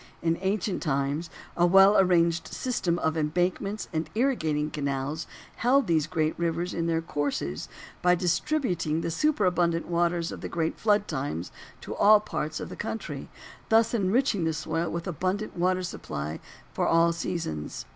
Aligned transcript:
In 0.23 0.39
ancient 0.41 0.81
times, 0.81 1.29
a 1.55 1.67
well 1.67 1.95
arranged 1.95 2.47
system 2.47 2.97
of 2.97 3.15
embankments 3.15 3.87
and 3.93 4.09
irrigating 4.15 4.71
canals 4.71 5.27
held 5.57 5.85
these 5.85 6.07
great 6.07 6.33
rivers 6.39 6.73
in 6.73 6.87
their 6.87 7.03
courses 7.03 7.69
by 8.01 8.15
distributing 8.15 9.01
the 9.01 9.11
superabundant 9.11 9.87
waters 9.87 10.31
of 10.31 10.41
the 10.41 10.49
great 10.49 10.79
flood 10.79 11.07
times 11.07 11.51
to 11.81 11.93
all 11.93 12.19
parts 12.19 12.59
of 12.59 12.69
the 12.69 12.75
country, 12.75 13.29
thus 13.69 13.93
enriching 13.93 14.43
the 14.43 14.53
soil 14.53 14.89
with 14.89 15.05
abundant 15.05 15.55
water 15.55 15.83
supply 15.83 16.39
at 16.75 16.79
all 16.81 17.13
seasons. 17.13 17.85